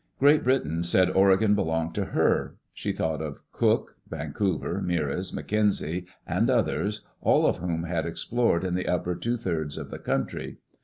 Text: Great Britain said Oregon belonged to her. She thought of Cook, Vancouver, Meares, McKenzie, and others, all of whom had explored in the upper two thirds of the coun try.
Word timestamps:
Great 0.19 0.43
Britain 0.43 0.83
said 0.83 1.11
Oregon 1.11 1.53
belonged 1.53 1.93
to 1.93 2.05
her. 2.05 2.55
She 2.73 2.91
thought 2.91 3.21
of 3.21 3.41
Cook, 3.51 3.97
Vancouver, 4.09 4.81
Meares, 4.83 5.31
McKenzie, 5.31 6.07
and 6.25 6.49
others, 6.49 7.01
all 7.21 7.45
of 7.45 7.57
whom 7.57 7.83
had 7.83 8.07
explored 8.07 8.63
in 8.63 8.73
the 8.73 8.87
upper 8.87 9.13
two 9.13 9.37
thirds 9.37 9.77
of 9.77 9.91
the 9.91 9.99
coun 9.99 10.25
try. 10.25 10.57